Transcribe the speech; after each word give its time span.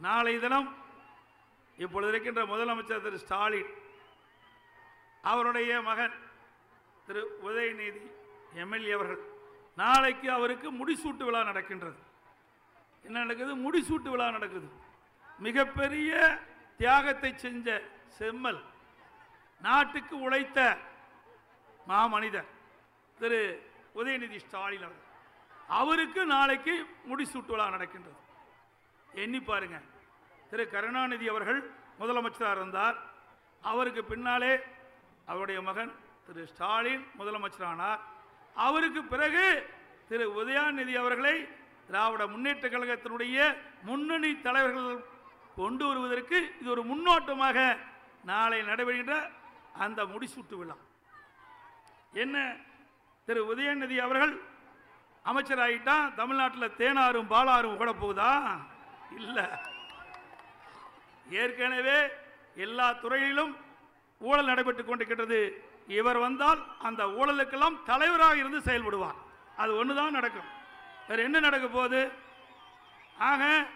நாளை 0.00 0.38
தினம் 0.38 0.68
இப்பொழுது 1.78 2.10
இருக்கின்ற 2.12 2.42
முதலமைச்சர் 2.46 3.02
திரு 3.02 3.18
ஸ்டாலின் 3.18 3.70
அவருடைய 5.22 5.82
மகன் 5.82 6.14
திரு 7.06 7.22
உதயநிதி 7.46 8.02
எம்எல்ஏ 8.62 8.92
அவர்கள் 8.92 9.22
நாளைக்கு 9.78 10.30
அவருக்கு 10.30 10.68
முடிசூட்டு 10.72 11.24
விழா 11.24 11.42
நடக்கின்றது. 11.42 11.98
என்ன 13.04 13.16
நடக்குது? 13.18 13.52
முடிசூட்டு 13.56 14.10
விழா 14.10 14.30
நடக்குது. 14.30 14.68
மிகப்பெரிய 15.38 16.12
தியாகத்தை 16.78 17.30
செஞ்ச 17.36 17.82
செம்மல் 18.18 18.60
நாட்டுக்கு 19.60 20.20
உழைத்த 20.20 20.78
மாமனிதர் 21.88 22.50
திரு 23.18 23.40
உதயநிதி 23.94 24.38
ஸ்டாலின் 24.46 24.84
அவர்கள் 24.86 25.10
அவருக்கு 25.80 26.26
நாளைக்கு 26.26 26.74
முடிசூட்டு 27.10 27.52
விழா 27.54 27.68
நடக்கின்றது. 27.68 28.18
எண்ணி 29.14 29.40
பாருங்க. 29.40 29.80
திரு 30.50 30.70
கருணாநிதி 30.70 31.28
அவர்கள் 31.28 31.70
முதலமைச்சராக 32.00 32.56
இருந்தார். 32.56 32.96
அவருக்கு 33.62 34.04
பின்னாலே 34.04 34.58
அவருடைய 35.26 35.62
மகன் 35.62 35.92
திரு 36.26 36.46
ஸ்டாலின் 36.46 37.06
முதலமைச்சரானார். 37.18 38.00
அவருக்கு 38.54 39.04
பிறகு 39.04 39.44
திரு 40.08 40.24
உதயாநிதி 40.40 40.94
அவர்களை 40.94 41.48
திராவிட 41.86 42.26
முன்னேற்ற 42.26 42.68
கழகத்தினுடைய 42.68 43.56
முன்னணி 43.82 44.40
தலைவர்கள் 44.40 45.04
கொண்டு 45.56 45.86
வருவதற்கு 45.86 46.38
இது 46.60 46.70
ஒரு 46.70 46.82
முன்னோட்டமாக 46.82 47.76
நாளை 48.24 48.60
நடைபெறுகின்ற 48.60 49.30
அந்த 49.78 50.04
முடிசூட்டு 50.04 50.56
விழா. 50.56 50.76
என்ன? 52.12 52.56
திரு 53.24 53.54
உதயநிதி 53.54 53.96
அவர்கள் 53.96 54.40
அமைச்சராகிட்டான் 55.24 56.14
தமிழ்நாட்டில் 56.14 56.76
தேனாரும் 56.78 57.30
பாலாரும் 57.34 57.78
ஓட 57.78 57.92
போகுதா? 57.92 58.56
இல்லை. 59.10 59.44
ஏற்கனவே 61.30 62.08
எல்லா 62.54 62.92
துறையிலும் 62.92 63.56
ஊழல் 64.18 64.44
நடைபெற்றுக் 64.44 64.86
கொண்டிருக்கிறது 64.86 65.64
இவர் 65.86 66.18
வந்தால் 66.18 66.66
அந்த 66.78 67.04
ஊழலுக்கெல்லாம் 67.04 67.82
தலைவராக 67.84 68.36
இருந்து 68.36 68.58
செயல்படுவார். 68.58 69.16
அது 69.56 69.76
ஒன்று 69.76 69.94
தான் 69.94 70.10
நடக்கும். 70.10 70.50
வேறு 71.08 71.22
என்ன 71.22 71.40
நடக்க 71.40 71.68
போகுது? 71.68 72.12
ஆக 73.18 73.66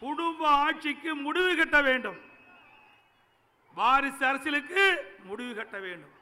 குடும்ப 0.00 0.48
ஆட்சிக்கு 0.48 1.14
முடிவு 1.14 1.56
கட்ட 1.56 1.80
வேண்டும். 1.80 2.20
வாரிசு 3.74 4.26
அரசியலுக்கு 4.26 5.16
முடிவு 5.24 5.54
கட்ட 5.54 5.78
வேண்டும். 5.78 6.14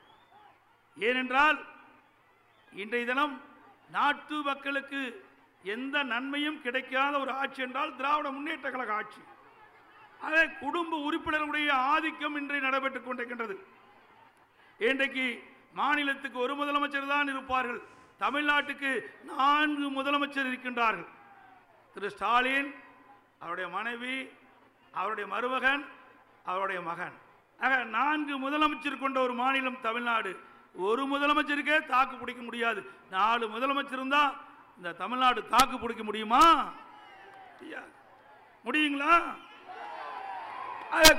ஏனென்றால் 0.97 1.65
இன்றைய 2.73 3.07
தினம் 3.07 3.43
நாட்டு 3.91 4.35
மக்களுக்கு 4.35 5.28
எந்த 5.63 6.03
நன்மையும் 6.03 6.63
கிடைக்காத 6.63 7.19
ஒரு 7.19 7.31
ஆட்சி 7.31 7.63
என்றால் 7.63 7.97
திராவிட 7.97 8.31
முன்னேற்ற 8.31 8.71
கழக 8.71 8.95
ஆட்சி. 8.95 9.21
அதே 10.21 10.49
குடும்ப 10.61 10.97
உறுப்பினர்களுடைய 11.09 11.71
ஆதிக்கம் 11.71 12.37
இன்றை 12.37 12.61
நடைபெற்றுக் 12.61 13.07
கொண்டிருக்கின்றது. 13.09 13.57
இன்றைக்கு 14.79 15.43
மாநிலத்துக்கு 15.73 16.39
ஒரு 16.39 16.55
முதலமைச்சர் 16.55 17.07
தான் 17.07 17.29
இருப்பார்கள். 17.29 17.81
தமிழ்நாட்டுக்கு 18.21 18.91
நான்கு 19.23 20.03
முதலமைச்சர் 20.03 20.51
இருக்கின்றார்கள். 20.51 21.09
திரு 21.95 22.11
ஸ்டாலின் 22.11 22.75
அவருடைய 23.39 23.71
மனைவி 23.71 24.29
அவருடைய 24.93 25.31
மருமகன் 25.35 25.85
அவருடைய 26.45 26.81
மகன். 26.81 27.17
ஆக 27.59 27.85
நான்கு 27.85 28.51
முதலமைச்சர் 28.51 28.99
கொண்ட 28.99 29.21
ஒரு 29.21 29.35
மாநிலம் 29.35 29.81
தமிழ்நாடு. 29.81 30.41
ஒரு 30.75 31.05
முதலமைச்சருக்கே 31.07 31.87
தாக்கு 31.87 32.17
பிடிக்க 32.17 32.43
முடியாது. 32.43 32.91
நாலு 33.11 33.47
முதலமைச்சர் 33.49 34.01
இருந்தால் 34.01 34.47
இந்த 34.79 34.91
தமிழ்நாடு 34.99 35.41
தாக்கு 35.53 35.77
பிடிக்க 35.79 36.03
முடியுமா? 36.09 36.43
முடியுங்களா? 38.67 39.15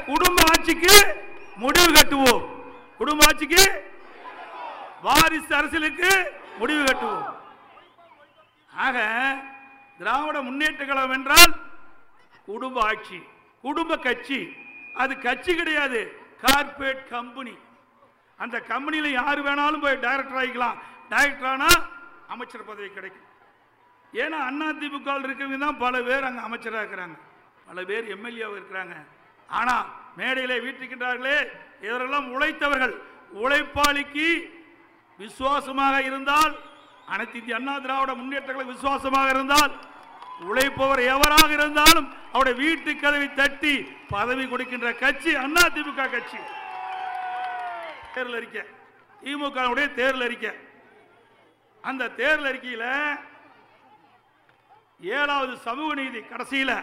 குடும்ப 0.10 0.40
ஆட்சிக்கு 0.52 0.96
முடிவு 1.64 1.90
கட்டுவோம். 1.98 2.44
குடும்ப 3.00 3.26
ஆட்சிக்கு 3.30 3.64
வாரிசு 5.08 5.54
அரசியலுக்கு 5.60 6.12
முடிவு 6.62 6.82
கட்டுவோம். 6.84 7.28
ஆக 8.86 8.98
திராவிட 10.00 10.38
முன்னேற்ற 10.48 10.82
கழகம் 10.86 11.16
என்றால் 11.20 11.54
குடும்ப 12.50 12.82
ஆட்சி 12.90 13.20
குடும்ப 13.68 13.98
கட்சி. 14.08 14.42
அது 15.04 15.14
கட்சி 15.28 15.52
கிடையாது 15.56 16.02
கார்ப்பரேட் 16.44 17.08
கம்பெனி. 17.16 17.56
அந்த 18.44 18.58
கம்பெனியில் 18.74 19.18
யார் 19.22 19.40
வேணாலும் 19.48 19.84
போய் 19.86 20.04
டைரக்டர் 20.06 20.40
ஆகிக்கலாம். 20.42 20.78
டைரக்டர் 21.14 21.52
ஆனால் 21.56 21.82
அமைச்சர் 22.36 22.70
பதவி 22.70 22.90
கிடைக்கும். 22.98 23.28
ஏன்னா 24.14 24.38
அண்ணா 24.50 24.68
திமுக 24.82 25.10
இருக்கிறவங்க 25.26 25.60
தான் 25.66 25.78
பல 25.78 26.02
பேர் 26.02 26.28
அங்கே 26.30 26.42
அமைச்சராக 26.48 26.82
இருக்கிறாங்க. 26.84 27.18
பல 27.68 27.84
பேர் 27.90 28.06
எம்எல்ஏவாக 28.16 28.60
இருக்கிறாங்க. 28.60 28.96
ஆனால் 29.50 29.86
மேடையிலே 30.20 30.58
வீட்டுக்கின்றார்களே 30.66 31.38
இவரெல்லாம் 31.88 32.28
உழைத்தவர்கள். 32.36 32.96
உழைப்பாளிக்கு 33.44 34.30
விசுவாசமாக 35.20 35.96
இருந்தால் 36.02 36.54
அனைத்து 37.14 37.38
இந்திய 37.40 37.56
அண்ணா 37.60 37.76
திராவிட 37.86 38.12
முன்னேற்றங்களுக்கு 38.22 38.76
விசுவாசமாக 38.76 39.30
இருந்தால் 39.36 39.72
உழைப்பவர் 40.50 41.02
எவராக 41.14 41.50
இருந்தாலும் 41.58 42.08
அவருடைய 42.34 42.56
வீட்டு 42.64 42.92
கதவை 43.00 43.34
தட்டி 43.34 43.74
பதவி 44.10 44.44
கொடுக்கின்ற 44.48 44.90
கட்சி 45.04 45.32
அண்ணா 45.36 45.64
திமுக 45.76 46.10
கட்சி. 46.16 46.40
தேர்தல் 48.14 48.38
அறிக்கை. 48.40 48.64
திமுக 49.24 49.58
தேர்தல் 50.00 50.26
அறிக்கை. 50.28 50.52
அந்த 51.84 52.10
தேர்தல் 52.20 52.50
அறிக்கையில் 52.52 52.88
ஏழாவது 55.00 55.58
சமூக 55.58 55.94
நீதி 55.94 56.22
கடைசியில் 56.22 56.76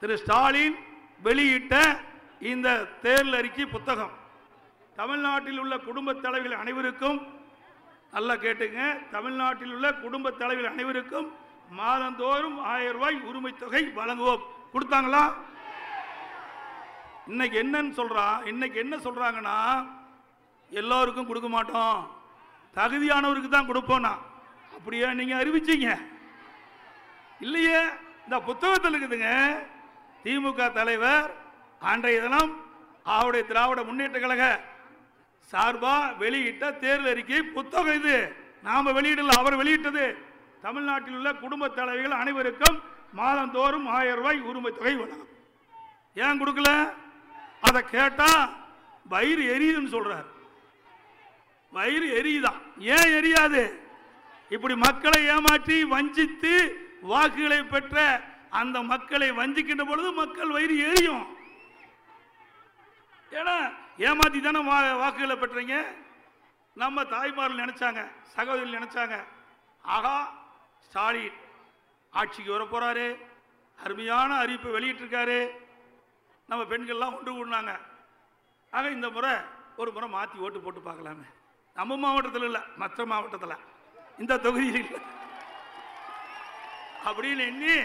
திரு 0.00 0.14
ஸ்டாலின் 0.18 0.76
வெளியிட்ட 1.22 1.74
இந்த 2.52 2.68
தேர்தல் 3.02 3.38
அறிக்கை 3.38 3.66
புத்தகம். 3.66 4.14
தமிழ்நாட்டில் 4.96 5.58
உள்ள 5.58 5.74
குடும்ப 5.78 6.14
தலைவர்கள் 6.14 6.62
அனைவருக்கும் 6.62 7.18
நல்லா 8.12 8.34
கேட்டுங்க. 8.34 9.10
தமிழ்நாட்டில் 9.10 9.72
உள்ள 9.72 9.86
குடும்ப 10.04 10.30
தலைவர்கள் 10.30 10.72
அனைவருக்கும் 10.72 11.28
மாதந்தோறும் 11.80 12.58
ஆயிரம் 12.72 12.96
ரூபாய் 12.96 13.20
உரிமை 13.28 13.52
தொகை 13.52 13.82
வழங்குவோம். 14.00 14.42
கொடுத்தாங்களா? 14.72 15.22
இன்னைக்கு 17.26 17.56
என்னன்னு 17.62 17.92
சொல்றான் 18.00 18.46
இன்னைக்கு 18.46 18.78
என்ன 18.78 18.96
சொல்றாங்கன்னா 18.96 19.58
எல்லோருக்கும் 20.70 21.26
கொடுக்க 21.26 21.48
மாட்டோம். 21.48 22.10
தகுதியானவருக்கு 22.76 23.48
தான் 23.48 23.70
கொடுப்போம் 23.70 24.04
நான். 24.08 24.22
அப்படியே 24.76 25.14
நீங்கள் 25.20 25.40
அறிவிச்சிங்க? 25.42 25.90
இல்லையே? 27.40 27.80
இந்த 28.24 28.40
புத்தகத்தில் 28.40 28.94
இருக்குதுங்க. 28.94 29.56
திமுக 30.24 30.72
தலைவர் 30.72 31.30
அன்றைய 31.78 32.20
தினம் 32.20 32.64
அவருடைய 33.04 33.46
திராவிட 33.46 33.82
முன்னேற்ற 33.82 34.20
கழக 34.20 34.60
சார்பா 35.52 36.16
வெளியிட்ட 36.16 36.72
தேர்தல் 36.72 37.10
அறிக்கை 37.10 37.42
புத்தகம் 37.42 37.94
இது. 37.94 38.36
நாம 38.62 38.90
வெளியிடல 38.90 39.26
அவர் 39.26 39.56
வெளியிட்டது. 39.56 40.18
தமிழ்நாட்டில் 40.62 41.14
உள்ள 41.14 41.34
குடும்ப 41.34 41.68
தலைவிகள் 41.68 42.10
அனைவருக்கும் 42.10 42.82
மாதந்தோறும் 43.12 43.86
ஆயிரம் 43.86 44.16
ரூபாய் 44.16 44.40
உரிமை 44.40 44.72
தொகை 44.72 44.94
வழங்கும். 44.94 45.28
ஏன் 46.14 46.46
கொடுக்கல? 46.46 46.92
அதை 47.60 47.82
கேட்டா 47.82 48.50
வயிறு 49.08 49.44
எரியுதுன்னு 49.56 49.94
சொல்றார். 49.94 50.26
வயிறு 51.72 52.22
எரியுதான் 52.22 52.60
ஏன் 52.78 53.12
எரியாது? 53.18 53.70
இப்படி 54.48 54.74
மக்களை 54.74 55.26
ஏமாற்றி 55.26 55.84
வஞ்சித்து 55.84 56.83
வாக்குகளை 57.04 57.62
பெற்ற 57.62 58.24
அந்த 58.50 58.82
மக்களை 58.82 59.32
வஞ்சிக்கின்ற 59.32 59.84
பொழுது 59.84 60.12
மக்கள் 60.12 60.50
வயிறு 60.50 60.78
எரியும். 60.78 61.36
ஏன்னா 63.30 63.74
ஏமாத்தி 63.98 64.40
தானே 64.40 64.60
வா- 64.60 64.98
வாக்குகளை 64.98 65.36
பெற்றீங்க? 65.36 65.86
நம்ம 66.74 67.04
தாய்மார்கள் 67.04 67.64
நினைச்சாங்க 67.64 68.10
சகோதரிகள் 68.22 68.80
நினைச்சாங்க 68.80 69.24
ஆகா 69.82 70.32
ஸ்டாலின் 70.88 71.32
ஆட்சிக்கு 72.10 72.68
வர 72.68 73.16
அருமையான 73.82 74.42
அறிவிப்பை 74.42 74.70
வெளியிட்டிருக்காரு. 74.70 75.48
நம்ம 76.46 76.64
பெண்கள்லாம் 76.64 77.18
ஒன்று 77.18 77.32
கூடினாங்க. 77.32 77.80
ஆக 78.70 78.88
இந்த 78.88 79.10
முறை 79.10 79.32
ஒரு 79.76 79.92
முறை 79.92 80.08
மாற்றி 80.08 80.38
ஓட்டு 80.38 80.60
போட்டு 80.60 80.80
பார்க்கலாமே. 80.80 81.26
நம்ம 81.74 81.96
மாவட்டத்தில் 81.96 82.42
இல்லை 82.42 82.60
மற்ற 82.76 83.06
மாவட்டத்தில். 83.06 83.56
இந்த 84.18 84.36
தொகுதியில். 84.36 84.84
இல்லை 84.84 85.22
அப்படின்னு 87.08 87.44
எண்ணி 87.50 87.76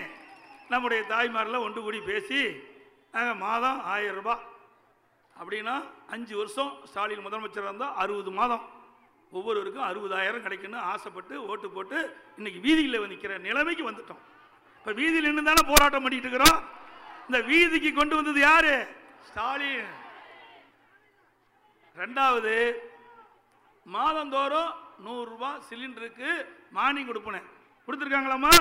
நம்முடைய 0.71 1.01
தாய்மாரெலாம் 1.11 1.65
ஒன்று 1.67 1.79
கூடி 1.85 1.99
பேசி 2.09 2.39
நாங்கள் 3.13 3.41
மாதம் 3.45 3.79
ஆயிரம் 3.93 4.17
ரூபாய். 4.19 4.43
அப்படின்னா 5.39 5.75
அஞ்சு 6.13 6.33
வருஷம் 6.39 6.71
ஸ்டாலின் 6.89 7.25
முதலமைச்சர் 7.25 7.67
இருந்தால் 7.67 7.95
அறுபது 8.01 8.31
மாதம். 8.39 8.65
ஒவ்வொருவருக்கும் 9.37 9.87
அறுபதாயிரம் 9.89 10.43
கிடைக்குன்னு 10.45 10.79
ஆசைப்பட்டு 10.91 11.33
ஓட்டு 11.51 11.67
போட்டு 11.75 11.97
இன்னைக்கு 12.39 12.59
வீதியில் 12.65 13.07
நிற்கிற 13.11 13.33
நிலைமைக்கு 13.47 13.83
வந்துட்டோம். 13.89 14.21
இப்போ 14.77 14.91
வீதியில் 14.99 15.27
நின்று 15.29 15.49
தானே 15.49 15.63
போராட்டம் 15.71 16.05
பண்ணிட்டு 16.05 16.27
இருக்கிறோம். 16.29 16.59
இந்த 17.27 17.39
வீதிக்கு 17.49 17.91
கொண்டு 17.99 18.15
வந்தது 18.19 18.39
யாரு? 18.49 18.75
ஸ்டாலின். 19.29 19.89
ரெண்டாவது 22.01 22.55
மாதந்தோறும் 23.95 24.71
நூறுரூவா 25.05 25.51
சிலிண்டருக்கு 25.67 26.29
மானியம் 26.77 27.09
கொடுப்பனேன் 27.09 27.47
கொடுத்துருக்காங்களாம்மா? 27.85 28.55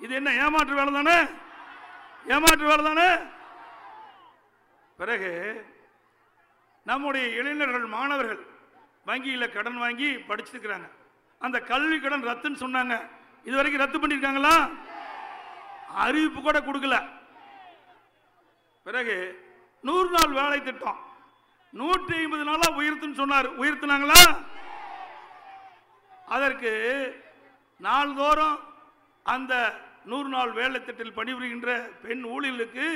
இது 0.00 0.14
என்ன 0.14 0.32
ஏமாற்று 0.32 0.74
வேலை 0.74 0.92
தானே? 0.92 1.18
ஏமாற்று 2.26 2.66
வேலை 2.66 2.84
தானே? 2.84 3.08
பிறகு 4.96 5.30
நம்முடைய 6.84 7.28
இளைஞர்கள் 7.28 7.84
மாணவர்கள் 7.84 8.46
வங்கியில் 9.04 9.52
கடன் 9.52 9.78
வாங்கி 9.78 10.14
படிச்சிருக்கிறாங்க. 10.14 10.90
அந்த 11.38 11.60
கல்வி 11.60 12.00
கடன் 12.00 12.26
ரத்துன்னு 12.26 12.62
சொன்னாங்க. 12.64 13.08
இது 13.44 13.56
வரைக்கும் 13.56 13.82
ரத்து 13.82 13.98
பண்ணியிருக்காங்களா? 13.98 14.70
அறிவிப்பு 15.88 16.40
கூட 16.42 16.60
கொடுக்கல. 16.60 17.08
பிறகு 18.82 19.16
நூறு 19.82 20.10
நாள் 20.10 20.32
வேலை 20.32 20.62
திட்டம். 20.62 21.00
நூற்றி 21.70 22.16
ஐம்பது 22.16 22.44
நாளா 22.44 22.68
உயர்த்துன்னு 22.76 23.14
சொன்னார். 23.14 23.58
உயர்த்தினாங்களா? 23.58 24.20
அதற்கு 26.26 26.72
நாள்தோறும் 27.78 28.58
அந்த 29.22 29.54
நூறு 30.10 30.28
நாள் 30.34 30.52
வேலை 30.58 30.76
திட்டத்தில் 30.78 31.16
பணிபுரிகின்ற 31.18 31.70
பெண் 32.04 32.24
ஊழியர்களுக்கு 32.34 32.86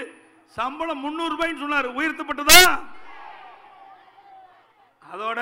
சம்பளம் 0.59 1.03
முன்னூறு 1.05 1.33
ரூபாய்னு 1.35 1.62
சொன்னார். 1.62 1.89
உயர்த்தப்பட்டதா 1.99 2.61
அதோட 5.12 5.41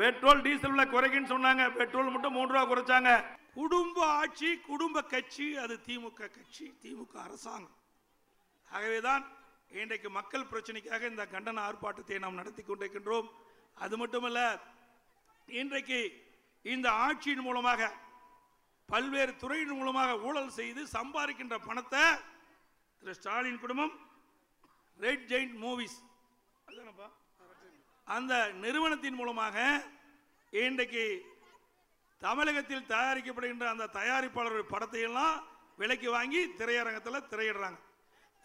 பெட்ரோல் 0.00 0.42
டீசல் 0.46 0.92
குறைக்குன்னு 0.94 1.32
சொன்னாங்க. 1.34 1.64
பெட்ரோல் 1.78 2.12
மட்டும் 2.14 2.36
மூன்று 2.36 2.54
ரூபா 2.54 2.64
குறைச்சாங்க. 2.70 3.10
குடும்ப 3.58 3.98
ஆட்சி 4.20 4.50
குடும்ப 4.70 5.02
கட்சி 5.12 5.46
அது 5.64 5.74
திமுக 5.86 6.20
கட்சி 6.36 6.66
திமுக 6.82 7.14
அரசாங்கம். 7.26 7.78
ஆகவேதான் 8.70 9.24
இன்றைக்கு 9.80 10.08
மக்கள் 10.18 10.50
பிரச்சனைக்காக 10.52 11.02
இந்த 11.10 11.24
கண்டன 11.32 11.62
ஆர்ப்பாட்டத்தை 11.68 12.18
நாம் 12.24 12.38
நடத்தி 12.40 12.62
கொண்டிருக்கின்றோம். 12.62 13.28
அது 13.84 13.94
மட்டுமல்ல 14.02 14.40
இன்றைக்கு 15.60 16.00
இந்த 16.62 16.88
ஆட்சியின் 17.04 17.46
மூலமாக 17.48 17.90
பல்வேறு 18.88 19.32
துறையின் 19.42 19.78
மூலமாக 19.80 20.16
ஊழல் 20.28 20.56
செய்து 20.58 20.82
சம்பாதிக்கின்ற 20.96 21.56
பணத்தை 21.68 22.04
திரு 23.02 23.14
ஸ்டாலின் 23.18 23.62
குடும்பம் 23.62 23.94
ரெட் 25.00 25.26
ஜெயிண்ட் 25.30 25.56
மூவிஸ் 25.64 25.98
அந்த 28.06 28.32
நிறுவனத்தின் 28.64 29.18
மூலமாக 29.20 29.56
இன்றைக்கு 30.52 31.04
தமிழகத்தில் 32.22 32.90
தயாரிக்கப்படுகின்ற 32.92 33.66
அந்த 33.70 33.90
தயாரிப்பாளர்கள் 33.98 34.72
படத்தை 34.72 35.00
எல்லாம் 35.08 35.36
விலைக்கு 35.80 36.08
வாங்கி 36.16 36.40
திரையரங்கத்தில் 36.58 37.28
திரையிடுறாங்க. 37.32 37.78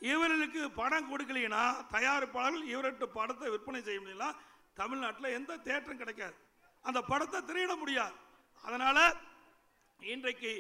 இவர்களுக்கு 0.01 0.61
படம் 0.79 1.09
கொடுக்கலைன்னா 1.11 1.63
தயாரிப்பாளர்கள் 1.95 2.71
இவர்கிட்ட 2.73 3.07
படத்தை 3.19 3.47
விற்பனை 3.53 3.81
செய்ய 3.87 3.99
முடியல 4.01 4.27
தமிழ்நாட்டில் 4.79 5.35
எந்த 5.37 5.59
தேட்டரும் 5.67 6.01
கிடைக்காது. 6.01 6.35
அந்த 6.83 6.99
படத்தை 7.11 7.39
திரையிட 7.49 7.73
முடியாது. 7.83 8.15
அதனால 8.63 8.97
இன்றைக்கு 9.99 10.51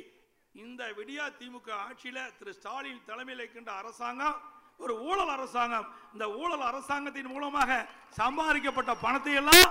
இந்த 0.55 0.83
விடியா 0.97 1.25
திமுக 1.39 1.69
ஆட்சியில் 1.87 2.31
திரு 2.37 2.51
ஸ்டாலின் 2.57 3.03
தலைமையில் 3.09 3.41
இருக்கின்ற 3.41 3.71
அரசாங்கம் 3.81 4.37
ஒரு 4.79 4.93
ஊழல் 5.07 5.31
அரசாங்கம். 5.35 5.87
இந்த 6.13 6.25
ஊழல் 6.39 6.65
அரசாங்கத்தின் 6.69 7.31
மூலமாக 7.33 7.77
சம்பாதிக்கப்பட்ட 8.19 8.91
பணத்தை 9.05 9.33
எல்லாம் 9.41 9.69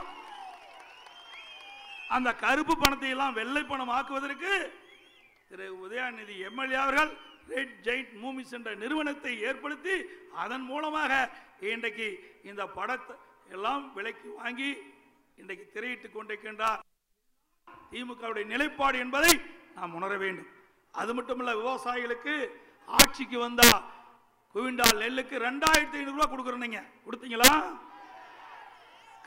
அந்த 2.17 2.31
கருப்பு 2.45 2.75
பணத்தை 2.83 3.11
எல்லாம் 3.15 3.37
வெள்ளை 3.39 3.63
பணம் 3.65 3.93
ஆக்குவதற்கு 3.99 4.53
திரு 5.51 5.67
உதயாநிதி 5.85 6.37
எம்எல்ஏ 6.49 6.79
அவர்கள் 6.85 7.13
ரெட் 7.55 7.77
ஜெயிண்ட் 7.87 8.15
மூமிஸ் 8.23 8.55
என்ற 8.59 8.71
நிறுவனத்தை 8.83 9.33
ஏற்படுத்தி 9.49 9.97
அதன் 10.45 10.67
மூலமாக 10.71 11.13
இன்றைக்கு 11.75 12.09
இந்த 12.51 12.63
படத்தை 12.79 13.17
எல்லாம் 13.57 13.85
விலைக்கு 13.97 14.29
வாங்கி 14.41 14.71
இன்றைக்கு 15.39 15.67
திரையிட்டு 15.75 16.09
கொண்டிருக்கின்றார். 16.17 16.83
திமுகவுடைய 17.93 18.45
நிலைப்பாடு 18.53 18.99
என்பதை 18.99 19.33
நாம் 19.75 19.95
உணர 19.95 20.13
வேண்டும். 20.17 20.49
அது 21.01 21.15
மட்டுமல்ல 21.15 21.53
விவசாயிகளுக்கு 21.63 22.35
ஆட்சிக்கு 22.89 23.39
வந்தா 23.39 23.71
குவிண்டால் 24.55 25.01
நெல்லுக்கு 25.03 25.37
ரெண்டாயிரத்தி 25.49 25.99
ஐநூறு 26.01 26.17
ரூபா 26.17 26.27
கொடுக்குறீங்க 26.33 26.81
கொடுத்தீங்களா? 27.07 27.51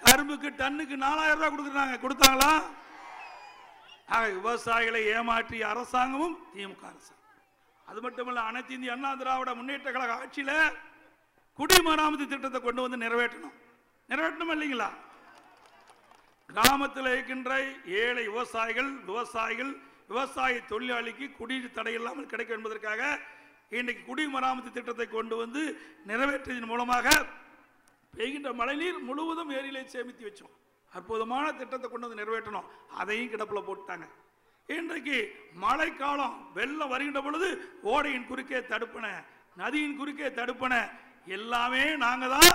கரும்புக்கு 0.04 0.50
டன்னுக்கு 0.62 0.96
நாலாயிரம் 1.06 1.40
ரூபாய் 1.40 1.54
கொடுக்குறாங்க. 1.54 1.96
கொடுத்தாங்களா? 2.06 2.52
ஆக 4.16 4.28
விவசாயிகளை 4.40 5.02
ஏமாற்றிய 5.16 5.64
அரசாங்கமும் 5.74 6.36
திமுக 6.54 6.84
அரசாங்கம். 6.92 7.16
அது 7.90 8.00
மட்டுமல்ல 8.02 8.42
அனைத்து 8.50 8.74
இந்திய 8.74 8.92
அண்ணா 8.96 9.12
திராவிட 9.16 9.52
முன்னேற்ற 9.60 9.92
கழக 9.92 10.14
ஆட்சியில் 10.22 10.56
குடிமராமத்து 11.60 12.26
திட்டத்தை 12.28 12.60
கொண்டு 12.62 12.82
வந்து 12.82 12.98
நிறைவேற்றணும். 13.06 13.56
நிறைவேற்றணும் 14.10 14.54
இல்லைங்களா? 14.56 14.90
கிராமத்தில் 16.50 17.10
இருக்கின்ற 17.14 17.52
ஏழை 18.04 18.24
விவசாயிகள் 18.34 18.92
விவசாயிகள் 19.10 19.72
விவசாய 20.12 20.54
தொழிலாளிக்கு 20.72 21.26
குடிநீர் 21.40 21.76
தடை 21.76 21.94
இல்லாமல் 21.98 22.32
கிடைக்கும் 22.32 22.58
என்பதற்காக 22.58 23.02
இன்றைக்கு 23.80 24.04
குடிமராமத்து 24.08 24.70
திட்டத்தை 24.78 25.06
கொண்டு 25.10 25.36
வந்து 25.42 25.62
நிறைவேற்றியதன் 26.10 26.72
மூலமாக 26.72 27.08
பெய்கின்ற 28.14 28.52
மழைநீர் 28.62 29.06
முழுவதும் 29.10 29.52
ஏரியிலே 29.58 29.84
சேமித்து 29.94 30.24
வச்சோம். 30.28 30.56
அற்புதமான 30.92 31.46
திட்டத்தை 31.60 31.88
கொண்டு 31.90 32.08
வந்து 32.08 32.22
நிறைவேற்றணும் 32.22 32.70
அதையும் 33.02 33.32
கிடப்பில் 33.34 33.68
போட்டாங்க 33.68 34.08
இன்றைக்கு 34.70 35.18
மழைக்காலம் 35.66 36.36
வெள்ளம் 36.58 36.92
வருகின்ற 36.94 37.20
பொழுது 37.28 37.50
ஓடையின் 37.94 38.28
குறுக்கே 38.32 38.60
தடுப்பன 38.72 39.06
நதியின் 39.62 39.98
குறுக்கே 40.00 40.28
தடுப்பன 40.40 40.74
எல்லாமே 41.38 41.84
நாங்கள் 42.06 42.34
தான் 42.36 42.54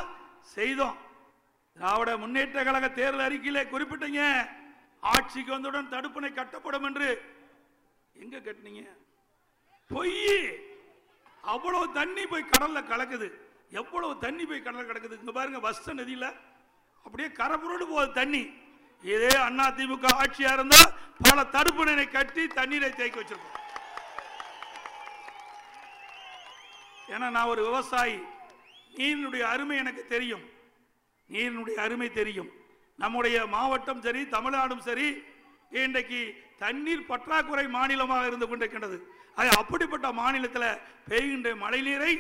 செய்தோம். 0.57 0.99
திராவிட 1.79 2.17
முன்னேற்ற 2.17 2.65
கழக 2.65 2.91
தேர்தல் 2.91 3.27
அறிக்கையிலே 3.27 3.63
குறிப்பிட்டீங்க. 3.63 4.49
ஆட்சிக்கு 5.01 5.53
வந்தவுடன் 5.53 5.91
தடுப்பணை 5.91 6.33
கட்டப்படும் 6.33 6.83
என்று. 6.83 7.23
எங்க 8.13 8.39
கட்டினீங்க? 8.39 8.89
பொய்! 9.89 10.59
அவ்வளவு 11.41 11.93
தண்ணி 11.93 12.27
போய் 12.27 12.45
கடல்ல 12.45 12.83
கலக்குது. 12.87 13.33
எவ்வளவு 13.71 14.19
தண்ணி 14.19 14.47
போய் 14.47 14.63
கடல்ல 14.65 14.85
கிடக்குது? 14.91 15.19
இங்க 15.19 15.33
பாருங்க 15.33 15.71
வஸ்த 15.71 15.87
நதியில. 15.87 16.35
அப்படியே 17.03 17.29
கரப்புரோடு 17.29 17.85
போகுது 17.89 18.13
தண்ணி. 18.13 18.53
இதே 19.03 19.37
அண்ணா 19.37 19.69
திமுக 19.69 20.07
ஆட்சியா 20.15 20.53
இருந்தா 20.53 20.93
பல 21.23 21.43
தடுப்பணை 21.43 22.11
கட்டி 22.11 22.47
தண்ணீரை 22.47 22.91
தேக்கி 22.91 23.19
வச்சிருக்கோம் 23.19 23.63
ஏன்னா 27.09 27.31
நான் 27.31 27.47
ஒரு 27.47 27.65
விவசாயி. 27.65 28.19
நீனுடைய 28.95 29.41
அருமை 29.41 29.77
எனக்கு 29.77 30.07
தெரியும். 30.07 30.54
நீரினுடைய 31.33 31.77
அருமை 31.85 32.09
தெரியும். 32.13 32.51
நம்முடைய 33.03 33.37
மாவட்டம் 33.55 34.03
சரி 34.07 34.21
தமிழ்நாடும் 34.35 34.85
சரி 34.89 35.07
இன்றைக்கு 35.83 36.21
தண்ணீர் 36.59 37.09
பற்றாக்குறை 37.11 37.67
மாநிலமாக 37.77 38.27
இருந்து 38.27 38.47
கொண்டிருக்கின்றது. 38.47 38.99
அது 39.41 39.51
அப்படிப்பட்ட 39.61 40.07
மாநிலத்தில் 40.21 40.69
பெய்கின்ற 41.11 41.49
மழை 41.63 41.81
நீரை 41.89 42.13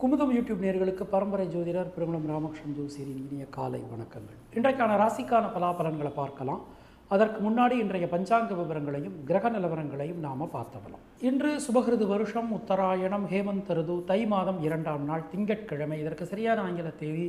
குமுதம் 0.00 0.32
யூடியூப் 0.34 0.62
நேர்களுக்கு 0.64 1.04
பரம்பரை 1.04 1.46
ஜோதிடர் 1.46 1.88
பெருமளம் 1.94 2.26
ராமகிருஷ்ணன் 2.30 2.76
ஜோசியரின் 2.78 3.22
இனிய 3.22 3.46
காலை 3.50 3.80
வணக்கங்கள். 3.92 4.38
இன்றைக்கான 4.54 4.96
ராசிக்கான 5.02 5.50
பலாபலன்களை 5.54 6.12
பார்க்கலாம். 6.14 6.60
அதற்கு 7.08 7.38
முன்னாடி 7.48 7.72
இன்றைய 7.72 8.08
பஞ்சாங்க 8.12 8.56
விவரங்களையும் 8.56 9.16
கிரக 9.24 9.50
நிலவரங்களையும் 9.50 10.22
நாம் 10.26 10.48
பார்த்துடலாம் 10.54 11.04
இன்று 11.28 11.50
சுபகிருது 11.66 12.06
வருஷம் 12.06 12.50
உத்தராயணம் 12.52 13.26
ஹேமந்த் 13.32 13.70
ருது 13.78 14.04
தை 14.04 14.26
மாதம் 14.26 14.62
இரண்டாம் 14.62 15.04
நாள் 15.04 15.28
திங்கட்கிழமை. 15.30 16.00
இதற்கு 16.00 16.26
சரியான 16.26 16.60
ஆங்கில 16.60 16.88
தேதி 16.88 17.26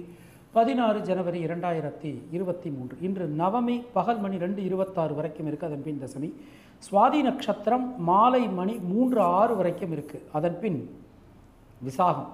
பதினாறு 0.56 1.00
ஜனவரி 1.08 1.40
இரண்டாயிரத்தி 1.46 2.12
இருபத்தி 2.36 2.70
மூன்று. 2.76 2.96
இன்று 3.08 3.26
நவமி 3.40 3.76
பகல் 3.94 4.20
மணி 4.20 4.38
ரெண்டு 4.44 4.62
இருபத்தாறு 4.68 5.14
வரைக்கும் 5.18 5.48
இருக்குது 5.50 5.68
அதன் 5.68 5.84
பின் 5.88 6.00
தசமி. 6.04 6.30
சுவாதி 6.86 7.20
நட்சத்திரம் 7.28 7.86
மாலை 8.08 8.42
மணி 8.60 8.76
மூன்று 8.92 9.22
ஆறு 9.22 9.56
வரைக்கும் 9.60 9.94
இருக்குது 9.96 10.24
அதன் 10.38 10.58
பின் 10.60 10.80
விசாகம். 11.88 12.32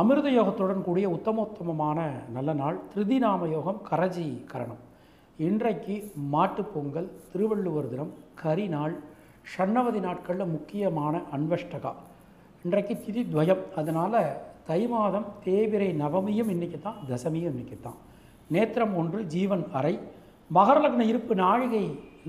அமிர்த 0.00 0.28
யோகத்துடன் 0.30 0.84
கூடிய 0.88 1.08
உத்தமோத்தமமான 1.16 1.98
நல்ல 2.36 2.52
நாள். 2.52 2.78
திருதிநாம 2.92 3.48
யோகம் 3.56 3.80
கரஜி 3.90 4.26
கரணம். 4.52 4.82
இன்றைக்கு 5.48 5.96
மாட்டுப்பொங்கல் 6.34 7.08
திருவள்ளுவர் 7.32 7.90
தினம் 7.94 8.12
கரி 8.44 8.68
நாள். 8.76 8.94
ஷண்ணவதி 9.56 10.00
நாட்களில் 10.06 10.52
முக்கியமான 10.56 11.22
அன்வஷ்டகா. 11.38 11.92
இன்றைக்கு 12.64 12.94
திதி 12.94 13.24
துவயம். 13.32 13.64
அதனால் 13.82 14.20
தை 14.68 14.80
மாதம் 14.92 15.26
தேவிரை 15.44 15.88
நவமியும் 16.02 16.50
இன்றைக்கி 16.54 16.78
தான் 16.86 16.98
தசமியும் 17.10 17.52
இன்றைக்கி 17.52 17.76
தான் 17.86 17.98
நேத்திரம் 18.54 18.94
ஒன்று 19.00 19.18
ஜீவன் 19.34 19.64
அறை. 19.78 19.94
மகரலக்ன 20.50 21.02
இருப்பு 21.10 21.34
நாழிகை 21.42 21.84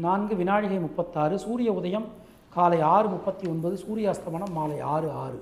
நான்கு 0.05 0.33
வினாழிகை 0.41 0.77
முப்பத்தாறு 0.85 1.35
சூரிய 1.45 1.69
உதயம் 1.79 2.07
காலை 2.55 2.79
ஆறு 2.95 3.07
முப்பத்தி 3.13 3.45
ஒன்பது 3.53 3.75
சூரிய 3.83 4.11
அஸ்தமனம் 4.13 4.53
மாலை 4.57 4.77
ஆறு 4.93 5.09
ஆறு. 5.23 5.39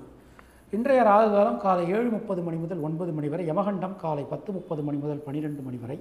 இன்றைய 0.76 1.02
ராகு 1.10 1.28
காலம் 1.36 1.60
காலை 1.64 1.84
ஏழு 1.96 2.08
முப்பது 2.16 2.40
மணி 2.46 2.58
முதல் 2.64 2.82
ஒன்பது 2.88 3.12
மணி 3.16 3.28
வரை 3.32 3.44
யமகண்டம் 3.50 3.96
காலை 4.02 4.24
பத்து 4.32 4.50
முப்பது 4.56 4.82
மணி 4.88 4.98
முதல் 5.04 5.24
பன்னிரெண்டு 5.26 5.62
மணி 5.68 5.78
வரை 5.84 5.98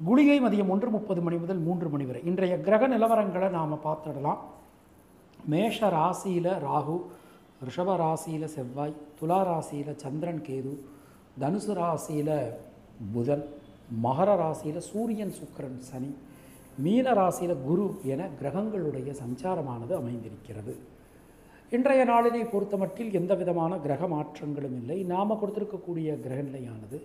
குளிகை 0.00 0.38
மதியம் 0.44 0.70
ஒன்று 0.74 0.88
முப்பது 0.96 1.20
மணி 1.26 1.36
முதல் 1.42 1.60
மூன்று 1.66 1.88
மணி 1.94 2.04
வரை. 2.08 2.20
இன்றைய 2.30 2.54
கிரக 2.66 2.82
நிலவரங்களை 2.94 3.48
நாம் 3.58 3.74
பார்த்துடலாம். 3.86 4.40
மேஷ 5.52 5.88
ராசியில் 5.96 6.52
ராகு 6.66 6.96
ரிஷப 7.66 7.90
ராசியில் 8.02 8.52
செவ்வாய் 8.54 8.94
துலா 9.18 9.40
ராசியில் 9.48 9.98
சந்திரன் 10.02 10.42
கேது 10.46 10.72
தனுசு 11.42 11.72
ராசியில் 11.80 12.36
புதன் 13.14 13.44
மகர 14.04 14.30
ராசியில் 14.42 14.80
சூரியன் 14.90 15.34
சுக்கிரன் 15.38 15.78
சனி 15.88 16.10
மீன 16.84 17.12
ராசியில் 17.18 17.62
குரு 17.66 17.86
என 18.12 18.28
கிரகங்களுடைய 18.40 19.10
சஞ்சாரமானது 19.22 19.94
அமைந்திருக்கிறது. 20.00 20.74
இன்றைய 21.76 22.02
நாளினை 22.12 22.42
பொறுத்தமட்டில் 22.54 23.14
எந்த 23.20 23.32
விதமான 23.42 23.78
கிரக 23.84 24.08
மாற்றங்களும் 24.14 24.76
இல்லை. 24.80 24.98
நாம் 25.12 25.38
கொடுத்திருக்கக்கூடிய 25.42 26.08
கிரகநிலையானது 26.24 26.98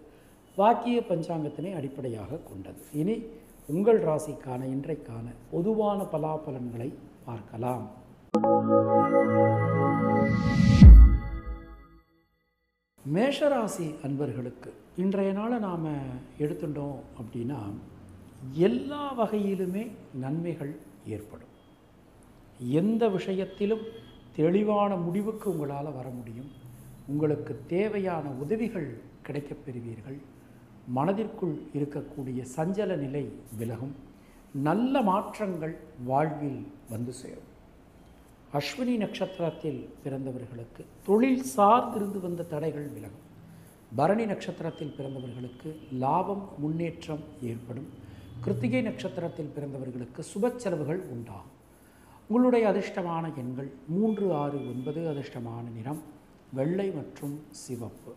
வாக்கிய 0.57 0.99
பஞ்சாங்கத்தினை 1.11 1.71
அடிப்படையாக 1.79 2.41
கொண்டது. 2.49 2.81
இனி 3.01 3.15
உங்கள் 3.75 4.01
ராசிக்கான 4.09 4.61
இன்றைக்கான 4.75 5.25
பொதுவான 5.53 5.99
பலாபலன்களை 6.15 6.89
பார்க்கலாம். 7.29 7.87
மேஷராசி 13.13 14.03
அன்பர்களுக்கு 14.03 14.73
இன்றைய 14.97 15.31
நாளை 15.31 15.59
நாம் 15.59 15.85
எடுத்துட்டோம் 16.39 16.99
அப்படின்னா 17.19 17.57
எல்லா 18.51 19.19
வகையிலுமே 19.19 19.91
நன்மைகள் 20.13 20.75
ஏற்படும். 21.05 21.47
எந்த 22.59 23.07
விஷயத்திலும் 23.07 23.79
தெளிவான 24.35 24.95
முடிவுக்கு 24.95 25.51
உங்களால் 25.51 25.93
வர 25.93 26.09
முடியும். 26.09 26.51
உங்களுக்கு 27.07 27.63
தேவையான 27.67 28.29
உதவிகள் 28.29 28.97
கிடைக்கப் 29.21 29.65
பெறுவீர்கள். 29.65 30.17
மனதிற்குள் 30.87 31.61
இருக்கக்கூடிய 31.73 32.45
சஞ்சல 32.55 32.95
நிலை 32.95 33.31
விலகும். 33.57 33.95
நல்ல 34.53 35.01
மாற்றங்கள் 35.01 35.77
வாழ்வில் 36.05 36.67
வந்து 36.89 37.13
சேரும். 37.13 37.46
அஸ்வினி 38.53 38.97
நட்சத்திரத்தில் 38.97 39.89
பிறந்தவர்களுக்கு 40.03 40.85
தொழில் 41.05 41.43
சார்ந்திருந்து 41.57 42.19
வந்த 42.19 42.43
தடைகள் 42.43 42.87
விலகும். 42.87 43.25
பரணி 43.95 44.25
நட்சத்திரத்தில் 44.25 44.93
பிறந்தவர்களுக்கு 44.97 45.75
லாபம் 45.91 46.49
முன்னேற்றம் 46.57 47.23
ஏற்படும். 47.41 47.89
கிருத்திகை 48.41 48.81
நட்சத்திரத்தில் 48.81 49.51
பிறந்தவர்களுக்கு 49.55 50.23
சுப 50.33 50.55
செலவுகள் 50.55 50.99
உண்டாகும். 50.99 51.55
உங்களுடைய 52.27 52.69
அதிர்ஷ்டமான 52.69 53.37
எண்கள் 53.37 53.71
மூன்று 53.87 54.33
ஆறு 54.33 54.57
ஒன்பது 54.57 55.01
அதிர்ஷ்டமான 55.13 55.73
நிறம் 55.75 56.01
வெள்ளை 56.53 56.91
மற்றும் 56.91 57.35
சிவப்பு. 57.51 58.11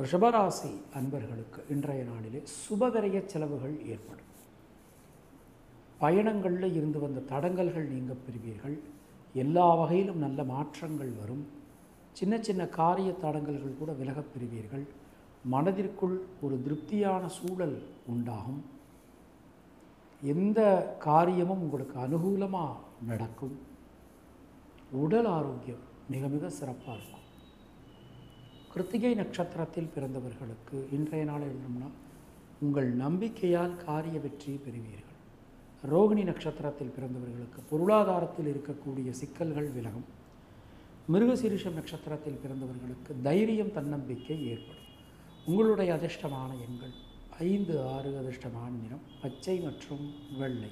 ரிஷபராசி 0.00 0.72
அன்பர்களுக்கு 0.94 1.64
இன்றைய 1.68 2.04
நாளிலே 2.04 2.42
சுபகரிய 2.62 3.24
செலவுகள் 3.26 3.86
ஏற்படும். 3.86 4.28
பயணங்களில் 6.00 6.74
இருந்து 6.74 6.98
வந்த 7.00 7.20
தடங்கல்கள் 7.20 7.88
நீங்க 7.88 8.12
பெறுவீர்கள். 8.12 8.78
எல்லா 9.32 9.74
வகையிலும் 9.74 10.18
நல்ல 10.18 10.44
மாற்றங்கள் 10.44 11.12
வரும். 11.12 11.46
சின்ன 12.12 12.42
சின்ன 12.42 12.66
காரிய 12.66 13.14
தடங்கல்கள் 13.22 13.78
கூட 13.78 13.92
விலகப் 13.92 14.32
பெறுவீர்கள். 14.32 14.86
மனதிற்குள் 15.44 16.20
ஒரு 16.40 16.62
திருப்தியான 16.62 17.28
சூழல் 17.28 17.82
உண்டாகும். 18.06 18.64
எந்த 20.22 20.60
காரியமும் 20.98 21.60
உங்களுக்கு 21.60 22.00
அனுகூலமாக 22.00 22.76
நடக்கும். 23.06 23.58
உடல் 24.90 25.24
ஆரோக்கியம் 25.24 25.88
மிக 26.10 26.28
மிக 26.28 26.50
சிறப்பாக 26.50 26.98
இருக்கும். 26.98 27.18
கிருத்திகை 28.72 29.14
நட்சத்திரத்தில் 29.14 29.90
பிறந்தவர்களுக்கு 29.96 30.92
இன்றைய 30.92 31.24
நாள் 31.24 31.40
எழுதணும்னா 31.40 31.90
உங்கள் 32.60 32.96
நம்பிக்கையால் 32.96 33.76
காரிய 33.76 34.20
வெற்றி 34.20 34.52
பெறுவீர்கள். 34.52 35.09
ரோகிணி 35.88 36.24
நட்சத்திரத்தில் 36.24 36.92
பிறந்தவர்களுக்கு 36.96 37.60
பொருளாதாரத்தில் 37.70 38.48
இருக்கக்கூடிய 38.54 39.10
சிக்கல்கள் 39.10 39.70
விலகும். 39.70 40.04
மிருகசீரிஷம் 41.12 41.72
நட்சத்திரத்தில் 41.72 42.38
பிறந்தவர்களுக்கு 42.44 43.22
தைரியம் 43.22 43.72
தன்னம்பிக்கை 43.72 44.46
ஏற்படும். 44.46 44.88
உங்களுடைய 45.46 45.94
அதிர்ஷ்டமான 45.94 46.50
எண்கள் 46.68 46.92
ஐந்து 47.38 47.82
ஆறு 47.82 48.10
அதிர்ஷ்டமான 48.20 48.68
நிறம் 48.82 49.00
பச்சை 49.22 49.60
மற்றும் 49.60 50.14
வெள்ளை. 50.38 50.70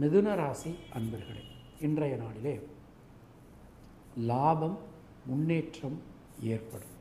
மிதுன 0.00 0.34
ராசி 0.34 0.74
அன்பர்களே 0.94 1.44
இன்றைய 1.80 2.16
நாளிலே 2.16 2.60
லாபம் 4.16 4.78
முன்னேற்றம் 5.26 6.00
ஏற்படும். 6.42 6.92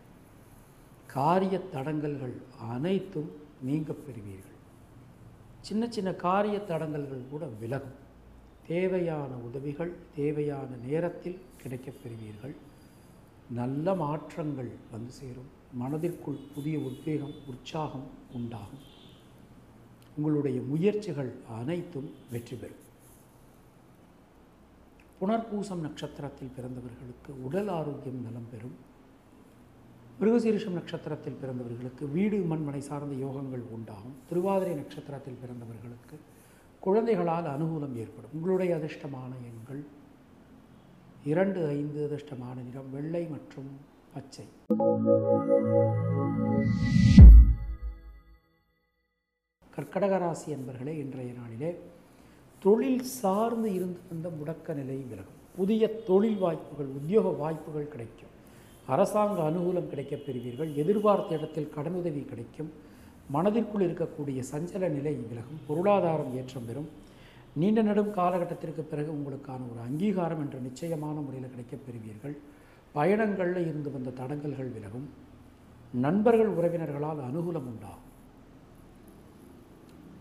காரிய 1.13 1.61
தடங்கல்கள் 1.73 2.33
அனைத்தும் 2.59 3.31
நீங்கப் 3.61 4.05
பெறுவீர்கள். 4.05 4.51
சின்ன 5.61 5.89
சின்ன 5.89 6.13
காரிய 6.13 6.57
தடங்கல்கள் 6.67 7.29
கூட 7.29 7.45
விலகும். 7.45 8.01
தேவையான 8.67 9.35
உதவிகள் 9.35 9.93
தேவையான 10.15 10.75
நேரத்தில் 10.87 11.39
கிடைக்கப் 11.61 11.95
பெறுவீர்கள். 12.03 12.55
நல்ல 13.49 13.95
மாற்றங்கள் 13.95 14.71
வந்து 14.91 15.11
சேரும். 15.11 15.61
மனதிற்குள் 15.73 16.39
புதிய 16.55 16.79
உத்வேகம் 16.79 17.47
உற்சாகம் 17.47 18.07
உண்டாகும். 18.33 18.79
உங்களுடைய 20.17 20.61
முயற்சிகள் 20.61 21.33
அனைத்தும் 21.59 22.11
வெற்றி 22.31 22.57
பெறும். 22.57 22.81
புனர்பூசம் 25.21 25.79
நட்சத்திரத்தில் 25.79 26.51
பிறந்தவர்களுக்கு 26.57 27.31
உடல் 27.31 27.67
ஆரோக்கியம் 27.67 28.21
நலம் 28.21 28.47
பெறும். 28.51 28.91
மிருகசீரிஷம் 30.23 30.75
நட்சத்திரத்தில் 30.79 31.37
பிறந்தவர்களுக்கு 31.41 32.03
வீடு 32.11 32.37
மண்மனை 32.51 32.79
சார்ந்த 32.89 33.15
யோகங்கள் 33.25 33.63
உண்டாகும். 33.75 34.13
திருவாதிரை 34.29 34.75
நட்சத்திரத்தில் 34.75 35.39
பிறந்தவர்களுக்கு 35.41 36.15
குழந்தைகளால் 36.79 37.49
அனுகூலம் 37.55 37.95
ஏற்படும். 38.03 38.33
உங்களுடைய 38.33 38.71
அதிர்ஷ்டமான 38.75 39.31
எண்கள் 39.49 39.81
இரண்டு 41.31 41.67
ஐந்து 41.67 41.99
அதிர்ஷ்டமான 42.07 42.55
நிறம் 42.67 42.89
வெள்ளை 42.91 43.23
மற்றும் 43.33 43.69
பச்சை. 44.13 44.45
கர்க்கடக 49.75 50.17
ராசி 50.25 50.49
என்பர்களே 50.53 50.93
இன்றைய 51.03 51.33
நாளிலே 51.33 51.71
தொழில் 52.59 53.03
சார்ந்து 53.21 53.73
இருந்து 53.73 53.99
வந்த 54.09 54.29
முடக்க 54.39 54.73
நிலை 54.73 54.97
விலகும். 55.11 55.41
புதிய 55.55 55.89
தொழில் 56.09 56.37
வாய்ப்புகள் 56.37 56.93
உத்தியோக 56.99 57.29
வாய்ப்புகள் 57.43 57.91
கிடைக்கும். 57.95 58.32
அரசாங்க 58.87 59.49
அனுகூலம் 59.49 59.87
கிடைக்கப் 59.87 60.21
பெறுவீர்கள் 60.25 60.73
எதிர்பார்த்த 60.73 61.37
இடத்தில் 61.37 61.71
கடனுதவி 61.75 62.25
கிடைக்கும். 62.25 62.71
மனதிற்குள் 63.29 63.93
இருக்கக்கூடிய 63.93 64.43
சஞ்சல 64.51 64.89
நிலை 64.89 65.13
விலகும். 65.13 65.59
பொருளாதாரம் 65.67 66.35
ஏற்றம் 66.35 66.65
பெறும். 66.65 66.89
நீண்ட 67.55 67.81
நெடும் 67.81 68.13
காலகட்டத்திற்கு 68.13 68.81
பிறகு 68.81 69.11
உங்களுக்கான 69.11 69.71
ஒரு 69.71 69.79
அங்கீகாரம் 69.83 70.39
என்ற 70.39 70.59
நிச்சயமான 70.59 71.19
முறையில் 71.19 71.49
கிடைக்கப் 71.49 71.79
பெறுவீர்கள் 71.85 72.37
பயணங்களில் 72.95 73.61
இருந்து 73.61 73.91
வந்த 73.91 74.09
தடங்கல்கள் 74.09 74.73
விலகும். 74.73 75.09
நண்பர்கள் 75.93 76.55
உறவினர்களால் 76.55 77.23
அனுகூலம் 77.31 77.69
உண்டாகும். 77.71 78.11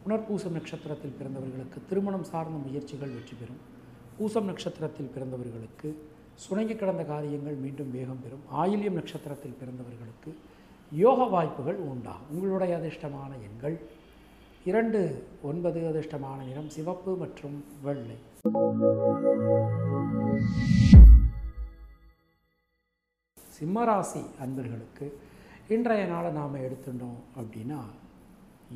புனர்பூசம் 0.07 0.51
நட்சத்திரத்தில் 0.51 1.15
பிறந்தவர்களுக்கு 1.19 1.89
திருமணம் 1.89 2.25
சார்ந்த 2.25 2.59
முயற்சிகள் 2.67 3.09
வெற்றி 3.09 3.37
பெறும். 3.41 3.81
பூசம் 4.19 4.45
நட்சத்திரத்தில் 4.45 5.11
பிறந்தவர்களுக்கு 5.17 5.95
சுணங்கி 6.35 6.77
கிடந்த 6.77 7.05
காரியங்கள் 7.05 7.55
மீண்டும் 7.55 7.91
வேகம் 7.91 8.23
பெறும். 8.23 8.45
ஆயில்யம் 8.61 8.99
நட்சத்திரத்தில் 8.99 9.59
பிறந்தவர்களுக்கு 9.61 10.33
யோக 10.93 11.25
வாய்ப்புகள் 11.25 11.75
உண்டாகும். 11.75 12.31
உங்களுடைய 12.31 12.77
அதிர்ஷ்டமான 12.79 13.31
எண்கள் 13.49 13.77
இரண்டு 14.65 15.27
ஒன்பது 15.43 15.81
அதிர்ஷ்டமான 15.91 16.45
நிறம் 16.45 16.69
சிவப்பு 16.69 17.17
மற்றும் 17.17 17.65
வெள்ளை. 17.83 18.19
சிம்மராசி 23.59 24.23
அன்பர்களுக்கு 24.41 25.19
இன்றைய 25.69 26.05
நாளை 26.07 26.33
நாம் 26.33 26.55
எடுத்துட்டோம் 26.55 27.21
அப்படின்னா 27.41 27.81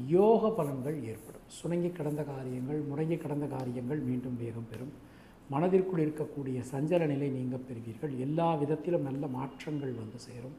யோக 0.07 0.49
பலன்கள் 0.49 1.03
ஏற்படும். 1.03 1.47
சுணங்கி 1.47 1.91
கிடந்த 1.93 2.23
காரியங்கள் 2.23 2.81
முடங்கி 2.91 3.17
கிடந்த 3.19 3.47
காரியங்கள் 3.47 3.99
மீண்டும் 3.99 4.37
வேகம் 4.37 4.69
பெறும். 4.71 5.06
மனதிற்குள் 5.51 6.05
இருக்கக்கூடிய 6.07 6.63
சஞ்சல 6.73 7.07
நிலை 7.07 7.29
நீங்க 7.29 7.57
பெறுவீர்கள். 7.57 8.19
எல்லா 8.19 8.55
விதத்திலும் 8.55 9.03
நல்ல 9.03 9.27
மாற்றங்கள் 9.27 9.93
வந்து 9.93 10.19
சேரும். 10.19 10.57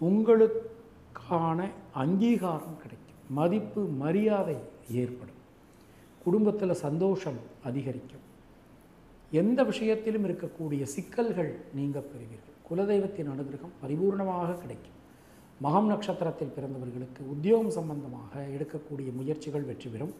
உங்களுக்கான 0.00 1.70
அங்கீகாரம் 1.92 2.76
கிடைக்கும். 2.76 3.20
மதிப்பு 3.30 3.82
மரியாதை 3.82 4.56
ஏற்படும். 4.90 5.34
குடும்பத்தில் 6.24 6.74
சந்தோஷம் 6.74 7.40
அதிகரிக்கும். 7.64 8.24
எந்த 9.30 9.64
விஷயத்திலும் 9.64 10.24
இருக்கக்கூடிய 10.24 10.82
சிக்கல்கள் 10.82 11.58
நீங்க 11.74 11.98
பெறுவீர்கள். 12.00 12.54
குலதெய்வத்தின் 12.70 13.30
அனுகிரகம் 13.32 13.74
பரிபூர்ணமாக 13.82 14.58
கிடைக்கும். 14.58 14.94
மகம் 15.62 15.86
நட்சத்திரத்தில் 15.86 16.52
பிறந்தவர்களுக்கு 16.56 17.28
உத்தியோகம் 17.28 17.70
சம்பந்தமாக 17.70 18.46
எடுக்கக்கூடிய 18.56 19.14
முயற்சிகள் 19.14 19.62
வெற்றி 19.62 19.90
பெறும். 19.90 20.14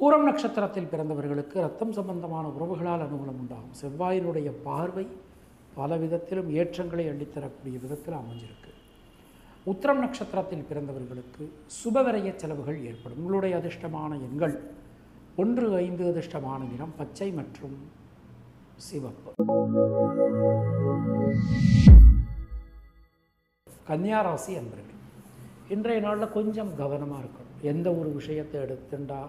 பூரம் 0.00 0.26
நட்சத்திரத்தில் 0.26 0.90
பிறந்தவர்களுக்கு 0.90 1.56
ரத்தம் 1.64 1.94
சம்பந்தமான 1.96 2.44
உறவுகளால் 2.56 3.02
அனுகூலம் 3.04 3.38
உண்டாகும். 3.42 3.72
செவ்வாயினுடைய 3.80 4.48
பார்வை 4.66 5.04
பல 5.78 5.96
விதத்திலும் 6.02 6.50
ஏற்றங்களை 6.58 7.04
அள்ளித்தரக்கூடிய 7.12 7.76
விதத்தில் 7.84 8.16
அமைஞ்சிருக்கு. 8.18 8.72
உத்திரம் 9.70 10.02
நட்சத்திரத்தில் 10.04 10.68
பிறந்தவர்களுக்கு 10.68 11.44
சுபவரைய 11.78 12.28
செலவுகள் 12.42 12.78
ஏற்படும். 12.90 13.18
உங்களுடைய 13.22 13.54
அதிர்ஷ்டமான 13.60 14.10
எண்கள் 14.26 14.54
ஒன்று 15.42 15.66
ஐந்து 15.86 16.04
அதிர்ஷ்டமான 16.12 16.60
நிறம் 16.72 16.94
பச்சை 17.00 17.28
மற்றும் 17.40 17.76
சிவப்பு. 18.86 19.30
கன்னியாராசி 23.90 24.54
அன்பர்கள் 24.60 24.96
இன்றைய 25.74 26.00
நாளில் 26.06 26.34
கொஞ்சம் 26.38 26.72
கவனமாக 26.82 27.22
இருக்கணும். 27.24 27.60
எந்த 27.72 27.88
ஒரு 28.00 28.08
விஷயத்தை 28.18 28.58
எடுத்துண்டா 28.66 29.20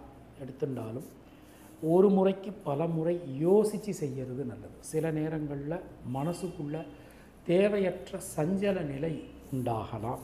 எடுத்துட்டாலும் 0.43 1.07
ஒரு 1.81 2.09
முறைக்கு 2.09 2.51
பல 2.63 2.87
முறை 2.87 3.15
யோசித்து 3.37 3.93
செய்கிறது 3.93 4.43
நல்லது. 4.45 4.77
சில 4.79 5.11
நேரங்களில் 5.11 5.85
மனசுக்குள்ள 6.15 6.85
தேவையற்ற 7.45 8.19
சஞ்சல 8.35 8.81
நிலை 8.81 9.13
உண்டாகலாம். 9.53 10.23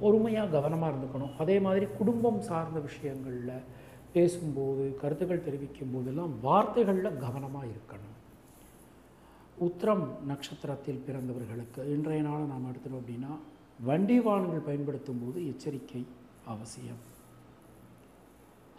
பொறுமையாக 0.00 0.52
கவனமாக 0.56 0.90
இருந்துக்கணும். 0.92 1.36
அதே 1.38 1.56
மாதிரி 1.60 1.86
குடும்பம் 1.98 2.40
சார்ந்த 2.40 2.80
விஷயங்களில் 2.80 3.64
பேசும்போது 4.12 4.84
கருத்துக்கள் 5.00 5.46
தெரிவிக்கும் 5.46 5.92
போதெல்லாம் 5.94 6.34
வார்த்தைகளில் 6.40 7.20
கவனமாக 7.24 7.66
இருக்கணும். 7.66 8.14
உத்திரம் 9.66 10.04
நட்சத்திரத்தில் 10.26 11.04
பிறந்தவர்களுக்கு 11.06 11.80
இன்றைய 11.94 12.22
நாளை 12.22 12.44
நாம் 12.46 12.68
எடுத்துட்டோம் 12.70 13.00
அப்படின்னா 13.00 13.32
வண்டி 13.88 14.18
வாகனங்கள் 14.20 14.66
பயன்படுத்தும் 14.68 15.20
போது 15.22 15.38
எச்சரிக்கை 15.46 16.02
அவசியம். 16.46 17.02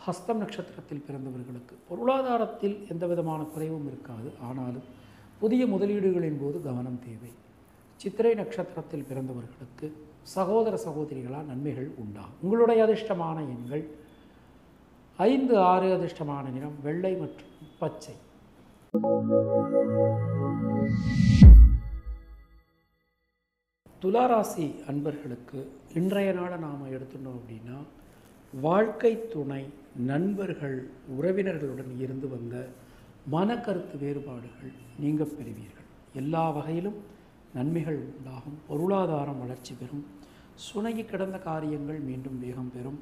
ஹஸ்தம் 0.09 0.41
நட்சத்திரத்தில் 0.43 1.05
பிறந்தவர்களுக்கு 1.07 1.75
பொருளாதாரத்தில் 1.89 2.77
எந்த 2.93 3.03
விதமான 3.11 3.41
குறைவும் 3.53 3.87
இருக்காது. 3.91 4.29
ஆனாலும் 4.47 4.87
புதிய 5.41 5.63
முதலீடுகளின் 5.73 6.39
போது 6.41 6.57
கவனம் 6.67 6.99
தேவை. 7.07 7.31
சித்திரை 8.01 8.33
நட்சத்திரத்தில் 8.33 9.05
பிறந்தவர்களுக்கு 9.09 9.87
சகோதர 10.35 10.75
சகோதரிகளால் 10.85 11.49
நன்மைகள் 11.51 11.89
உண்டாகும் 12.01 12.41
உங்களுடைய 12.41 12.79
அதிர்ஷ்டமான 12.85 13.37
எண்கள் 13.53 13.83
ஐந்து 15.19 15.55
ஆறு 15.71 15.87
அதிர்ஷ்டமான 15.97 16.45
நிறம் 16.55 16.77
வெள்ளை 16.83 17.13
மற்றும் 17.21 17.53
பச்சை. 17.79 18.15
துளாராசி 24.01 24.67
அன்பர்களுக்கு 24.89 25.59
இன்றைய 25.93 26.31
நாளை 26.33 26.57
நாம் 26.65 26.91
எடுத்துட்டோம் 26.97 27.39
அப்படின்னா 27.39 27.79
வாழ்க்கை 28.53 29.27
துணை 29.27 29.65
நண்பர்கள் 29.95 30.89
உறவினர்களுடன் 31.21 31.99
இருந்து 31.99 32.29
வந்த 32.29 32.67
மனக்கருத்து 33.31 33.97
வேறுபாடுகள் 33.99 34.71
நீங்க 34.99 35.23
பெறுவீர்கள். 35.23 35.85
எல்லா 36.13 36.49
வகையிலும் 36.49 36.95
நன்மைகள் 37.53 37.95
உண்டாகும். 37.95 38.57
பொருளாதாரம் 38.67 39.39
வளர்ச்சி 39.39 39.75
பெறும். 39.79 40.05
சுணங்கி 40.55 41.03
கிடந்த 41.03 41.37
காரியங்கள் 41.37 41.99
மீண்டும் 41.99 42.39
வேகம் 42.39 42.71
பெறும். 42.75 42.99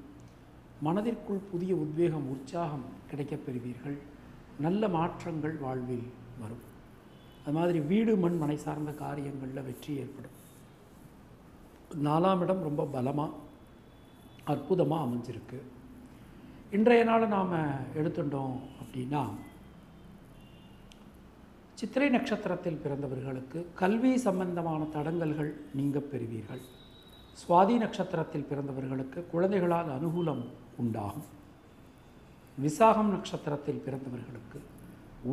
மனதிற்குள் 0.81 1.39
புதிய 1.51 1.75
உத்வேகம் 1.75 2.29
உற்சாகம் 2.29 2.83
கிடைக்கப் 3.10 3.45
பெறுவீர்கள். 3.45 3.97
நல்ல 4.60 4.89
மாற்றங்கள் 4.89 5.57
வாழ்வில் 5.57 6.03
வரும். 6.39 6.75
அது 7.45 7.55
மாதிரி 7.55 7.79
வீடு 7.79 8.15
மண் 8.15 8.38
மனை 8.38 8.57
சார்ந்த 8.57 8.91
காரியங்களில் 8.91 9.63
வெற்றி 9.63 9.95
ஏற்படும். 9.95 10.36
நாலாம் 12.03 12.41
இடம் 12.41 12.62
ரொம்ப 12.62 12.86
பலமாக 12.86 13.31
அற்புதமாக 14.51 15.05
அமைஞ்சிருக்கு. 15.05 15.60
இன்றைய 16.77 17.03
நாளை 17.10 17.27
நாம் 17.36 17.53
எடுத்துட்டோம் 17.99 18.55
அப்படின்னா 18.81 19.21
சித்திரை 21.79 22.10
நட்சத்திரத்தில் 22.10 22.79
பிறந்தவர்களுக்கு 22.83 23.60
கல்வி 23.81 24.12
சம்பந்தமான 24.27 24.81
தடங்கல்கள் 24.95 25.51
நீங்க 25.79 25.99
பெறுவீர்கள். 26.12 26.62
சுவாதி 27.41 27.75
நட்சத்திரத்தில் 27.83 28.47
பிறந்தவர்களுக்கு 28.51 29.19
குழந்தைகளால் 29.33 29.91
அனுகூலம் 29.97 30.43
உண்டாகும். 30.77 31.27
விசாகம் 32.65 33.12
நட்சத்திரத்தில் 33.15 33.83
பிறந்தவர்களுக்கு 33.86 34.60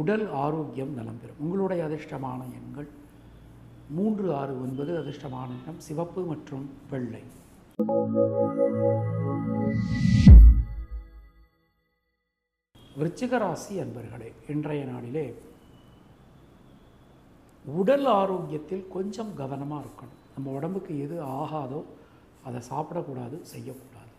உடல் 0.01 0.27
ஆரோக்கியம் 0.45 0.93
நலம் 0.99 1.21
பெறும். 1.23 1.41
உங்களுடைய 1.45 1.81
அதிர்ஷ்டமான 1.89 2.41
எண்கள் 2.59 2.91
மூன்று 3.97 4.27
ஆறு 4.41 4.55
ஒன்பது 4.65 4.93
அதிர்ஷ்டமான 5.03 5.49
எண்ணம் 5.57 5.81
சிவப்பு 5.87 6.23
மற்றும் 6.33 6.67
வெள்ளை. 6.91 7.23
விருச்சிகராசி 12.99 13.73
அன்பர்களே 13.83 14.29
இன்றைய 14.49 14.85
நாளிலே 14.85 15.35
உடல் 17.65 18.05
ஆரோக்கியத்தில் 18.05 18.89
கொஞ்சம் 18.89 19.35
கவனமாக 19.35 19.85
இருக்கணும். 19.85 20.21
நம்ம 20.35 20.51
உடம்புக்கு 20.51 21.01
எது 21.01 21.23
ஆகாதோ 21.23 21.83
அதை 22.45 22.61
சாப்பிடக்கூடாது 22.71 23.41
செய்யக்கூடாது. 23.41 24.13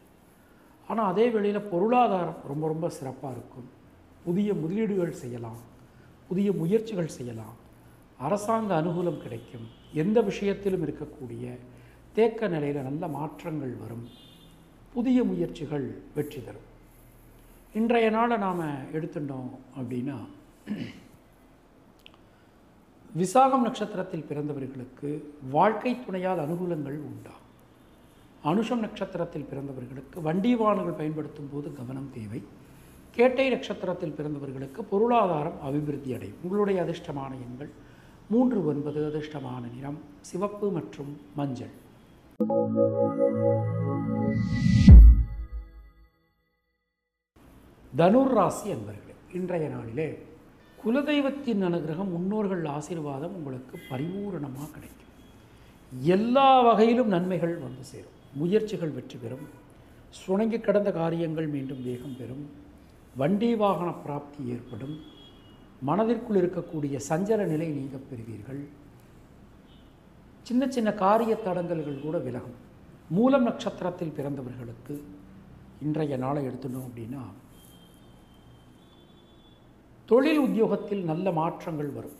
ஆனால் 0.88 1.12
அதே 1.12 1.30
வேளையில் 1.30 1.70
பொருளாதாரம் 1.74 2.42
ரொம்ப 2.48 2.68
ரொம்ப 2.68 2.90
சிறப்பாக 2.90 3.34
இருக்கும். 3.34 3.70
புதிய 4.24 4.54
முதலீடுகள் 4.54 5.12
செய்யலாம். 5.12 5.62
புதிய 6.28 6.52
முயற்சிகள் 6.52 7.16
செய்யலாம். 7.18 7.56
அரசாங்க 8.18 8.82
அனுகூலம் 8.82 9.22
கிடைக்கும். 9.22 9.68
எந்த 9.94 10.22
விஷயத்திலும் 10.22 10.86
இருக்கக்கூடிய 10.88 11.60
தேக்க 12.18 12.48
நிலையில் 12.48 12.86
நல்ல 12.88 13.08
மாற்றங்கள் 13.16 13.74
வரும். 13.82 14.06
புதிய 14.94 15.18
முயற்சிகள் 15.30 15.88
வெற்றி 16.16 16.42
தரும். 16.44 16.68
இன்றைய 17.80 18.10
நாளை 18.16 18.36
நாம் 18.38 18.62
எடுத்துட்டோம் 18.98 19.50
அப்படின்னா 19.80 20.18
விசாகம் 23.22 23.66
நட்சத்திரத்தில் 23.68 24.28
பிறந்தவர்களுக்கு 24.30 25.10
வாழ்க்கை 25.56 25.94
துணையால் 25.96 26.44
அனுகூலங்கள் 26.46 26.98
உண்டா? 27.10 27.36
அனுஷம் 28.52 28.84
நட்சத்திரத்தில் 28.86 29.48
பிறந்தவர்களுக்கு 29.52 30.22
வண்டி 30.28 30.56
வாகனங்கள் 30.56 31.00
பயன்படுத்தும் 31.02 31.52
போது 31.54 31.68
கவனம் 31.80 32.12
தேவை. 32.18 32.42
கேட்டை 33.18 33.50
நட்சத்திரத்தில் 33.50 34.18
பிறந்தவர்களுக்கு 34.18 34.82
பொருளாதாரம் 34.92 35.62
அபிவிருத்தி 35.62 36.14
அடையும் 36.18 36.42
உங்களுடைய 36.44 36.78
அதிர்ஷ்டமான 36.86 37.32
எண்கள் 37.48 37.72
மூன்று 38.34 38.60
ஒன்பது 38.72 39.02
அதிர்ஷ்டமான 39.10 39.64
நிறம் 39.76 40.00
சிவப்பு 40.30 40.70
மற்றும் 40.78 41.12
மஞ்சள். 41.40 41.84
தனுர் 42.38 42.48
ராசி 48.34 48.72
என்பர்களே 48.72 49.14
இன்றைய 49.34 49.70
நாளிலே 49.70 50.18
குலதெய்வத்தின் 50.86 51.64
அனுகிரகம் 51.68 52.10
முன்னோர்கள் 52.10 52.66
ஆசீர்வாதம் 52.66 53.36
உங்களுக்கு 53.36 53.80
பரிபூரணமாக 53.90 54.72
கிடைக்கும். 54.72 55.14
எல்லா 56.02 56.62
வகையிலும் 56.62 57.08
நன்மைகள் 57.08 57.58
வந்து 57.58 57.84
சேரும். 57.84 58.18
முயற்சிகள் 58.34 58.90
வெற்றி 58.90 59.18
பெறும். 59.18 59.48
சுணங்கி 60.10 60.60
கடந்த 60.60 60.92
காரியங்கள் 60.92 61.48
மீண்டும் 61.48 61.84
வேகம் 61.84 62.18
பெறும். 62.18 62.50
வண்டி 63.18 63.56
வாகன 63.56 63.92
பிராப்தி 63.92 64.46
ஏற்படும். 64.46 65.00
மனதிற்குள் 65.82 66.48
இருக்கக்கூடிய 66.48 67.00
சஞ்சல 67.10 67.46
நிலை 67.46 67.68
நீங்க 67.70 67.98
பெறுவீர்கள். 67.98 68.84
சின்ன 70.48 70.64
சின்ன 70.76 70.90
காரிய 71.04 71.34
தடங்கல்கள் 71.46 72.02
கூட 72.02 72.18
விலகும். 72.18 72.58
மூலம் 73.10 73.44
நட்சத்திரத்தில் 73.44 74.14
பிறந்தவர்களுக்கு 74.18 74.96
இன்றைய 75.82 76.18
நாளை 76.18 76.42
எடுத்துட்டோம் 76.48 76.88
அப்படின்னா 76.90 77.24
தொழில் 80.10 80.42
உத்தியோகத்தில் 80.46 81.04
நல்ல 81.12 81.32
மாற்றங்கள் 81.32 81.92
வரும். 81.98 82.18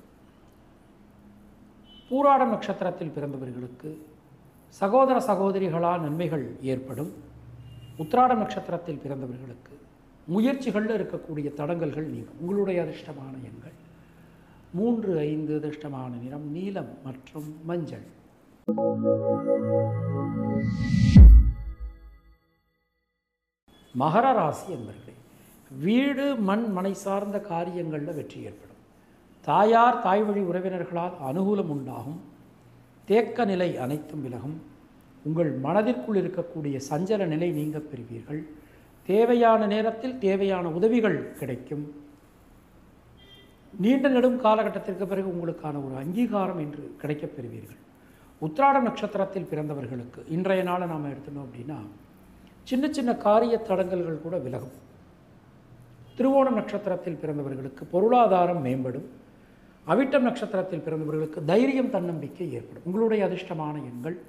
பூராடம் 2.10 2.54
நட்சத்திரத்தில் 2.54 3.14
பிறந்தவர்களுக்கு 3.16 3.90
சகோதர 4.82 5.18
சகோதரிகளால் 5.30 6.06
நன்மைகள் 6.08 6.46
ஏற்படும். 6.72 7.14
உத்திராடம் 7.98 8.44
நட்சத்திரத்தில் 8.44 9.02
பிறந்தவர்களுக்கு 9.06 9.74
முயற்சிகளில் 10.36 10.96
இருக்கக்கூடிய 10.98 11.48
தடங்கல்கள் 11.62 12.12
நீங்கும். 12.14 12.40
உங்களுடைய 12.40 12.80
அதிர்ஷ்டமான 12.84 13.36
எண்கள். 13.50 13.78
மூன்று 14.76 15.18
ஐந்து 15.18 15.60
அதிர்ஷ்டமான 15.60 16.22
நிறம் 16.24 16.52
நீலம் 16.52 16.98
மற்றும் 17.04 17.66
மஞ்சள். 17.66 18.06
மகர 24.00 24.34
ராசி 24.34 24.74
என்பர்களே 24.74 25.14
வீடு 25.80 26.36
மண் 26.36 26.72
மனை 26.72 26.94
சார்ந்த 26.94 27.40
காரியங்களில் 27.40 28.14
வெற்றி 28.14 28.42
ஏற்படும். 28.42 28.82
தாயார் 29.42 30.02
தாய் 30.02 30.24
வழி 30.24 30.42
உறவினர்களால் 30.42 31.14
அனுகூலம் 31.28 31.68
உண்டாகும். 31.68 32.22
தேக்க 33.06 33.46
நிலை 33.46 33.78
அனைத்தும் 33.78 34.22
விலகும். 34.22 34.62
உங்கள் 35.24 35.52
மனதிற்குள் 35.52 36.22
இருக்கக்கூடிய 36.24 36.82
சஞ்சல 36.90 37.26
நிலை 37.26 37.52
நீங்க 37.52 37.80
பெறுவீர்கள். 37.80 38.44
தேவையான 39.06 39.66
நேரத்தில் 39.66 40.18
தேவையான 40.18 40.70
உதவிகள் 40.70 41.34
கிடைக்கும். 41.34 42.05
நீண்ட 43.78 44.08
நெடும் 44.08 44.42
காலகட்டத்திற்கு 44.42 45.08
பிறகு 45.08 45.28
உங்களுக்கான 45.28 45.86
ஒரு 45.86 45.96
அங்கீகாரம் 45.96 46.60
என்று 46.60 46.96
கிடைக்கப் 46.98 47.32
பெறுவீர்கள். 47.36 47.78
உத்திராட 48.42 48.82
நட்சத்திரத்தில் 48.82 49.48
பிறந்தவர்களுக்கு 49.52 50.24
இன்றைய 50.28 50.64
நாளை 50.64 50.88
நாம் 50.88 51.12
எடுத்துனோம் 51.12 51.46
அப்படின்னா 51.46 51.78
சின்ன 52.64 52.92
சின்ன 52.92 53.16
காரிய 53.16 53.62
தடங்கல்கள் 53.68 54.22
கூட 54.22 54.38
விலகும். 54.38 54.84
திருவோணம் 56.18 56.54
நட்சத்திரத்தில் 56.54 57.20
பிறந்தவர்களுக்கு 57.22 57.84
பொருளாதாரம் 57.92 58.66
மேம்படும். 58.66 59.06
அவிட்டம் 59.88 60.20
நட்சத்திரத்தில் 60.20 60.84
பிறந்தவர்களுக்கு 60.86 61.46
தைரியம் 61.46 61.90
தன்னம்பிக்கை 61.90 62.54
ஏற்படும். 62.54 62.84
உங்களுடைய 62.86 63.28
அதிர்ஷ்டமான 63.28 63.76
எண்கள் 63.76 64.20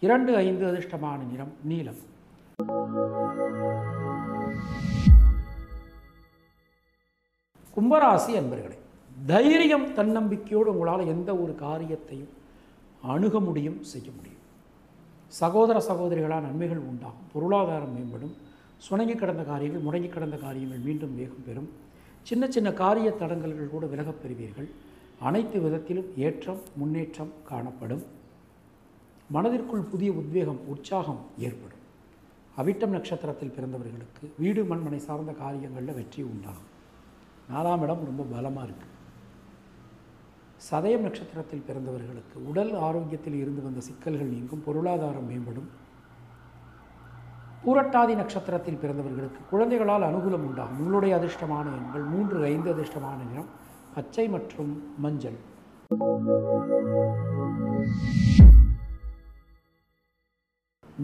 இரண்டு 0.00 0.36
ஐந்து 0.36 0.66
அதிர்ஷ்டமான 0.66 1.18
நிறம் 1.30 1.52
நீலம். 1.62 2.00
கும்பராசி 7.76 8.36
அன்பர்களே 8.38 8.80
தைரியம் 9.26 9.86
தன்னம்பிக்கையோடு 9.86 10.70
உங்களால் 10.72 11.06
எந்த 11.06 11.36
ஒரு 11.36 11.54
காரியத்தையும் 11.54 12.28
அணுக 13.02 13.40
முடியும் 13.40 13.82
செய்ய 13.82 14.10
முடியும். 14.16 14.40
சகோதர 15.26 15.78
சகோதரிகளால் 15.88 16.40
நன்மைகள் 16.40 16.78
உண்டாகும். 16.78 17.26
பொருளாதாரம் 17.32 17.94
மேம்படும். 17.96 18.34
சுணங்கி 18.78 19.14
கிடந்த 19.14 19.42
காரியங்கள் 19.42 19.82
முடங்கி 19.82 20.08
கிடந்த 20.08 20.36
காரியங்கள் 20.36 20.78
மீண்டும் 20.78 21.16
வேகம் 21.16 21.44
பெறும். 21.46 21.70
சின்ன 22.22 22.46
சின்ன 22.48 22.72
காரிய 22.72 23.14
தடங்கல்கள் 23.20 23.68
கூட 23.68 23.86
விலகப் 23.86 24.20
பெறுவீர்கள். 24.22 24.68
அனைத்து 25.20 25.60
விதத்திலும் 25.60 26.08
ஏற்றம் 26.16 26.60
முன்னேற்றம் 26.76 27.32
காணப்படும். 27.44 28.02
மனதிற்குள் 29.30 29.80
புதிய 29.80 30.12
உத்வேகம் 30.12 30.60
உற்சாகம் 30.66 31.20
ஏற்படும். 31.38 31.80
அவிட்டம் 32.56 32.90
நட்சத்திரத்தில் 32.90 33.54
பிறந்தவர்களுக்கு 33.56 34.30
வீடு 34.38 34.64
மண்மனை 34.64 34.96
சார்ந்த 34.96 35.32
காரியங்களில் 35.32 35.94
வெற்றி 35.94 36.22
உண்டாகும். 36.22 36.70
நாலாம் 37.52 37.82
இடம் 37.82 38.04
ரொம்ப 38.04 38.22
பலமாக 38.22 38.68
இருக்குது 38.68 38.91
சதயம் 40.70 41.04
நட்சத்திரத்தில் 41.04 41.64
பிறந்தவர்களுக்கு 41.68 42.36
உடல் 42.50 42.74
ஆரோக்கியத்தில் 42.74 43.34
இருந்து 43.34 43.62
வந்த 43.62 43.80
சிக்கல்கள் 43.80 44.32
நீங்கும் 44.34 44.62
பொருளாதாரம் 44.66 45.28
மேம்படும். 45.30 45.68
பூரட்டாதி 47.64 48.14
நட்சத்திரத்தில் 48.14 48.78
பிறந்தவர்களுக்கு 48.82 49.40
குழந்தைகளால் 49.50 50.06
அனுகூலம் 50.08 50.46
உண்டாகும். 50.48 50.78
உங்களுடைய 50.78 51.16
அதிர்ஷ்டமான 51.16 51.72
எண்கள் 51.78 52.02
மூன்று 52.02 52.44
ஐந்து 52.44 52.74
அதிர்ஷ்டமான 52.74 53.18
நிறம் 53.30 53.48
பச்சை 53.94 54.28
மற்றும் 54.28 54.70
மஞ்சள். 54.98 55.38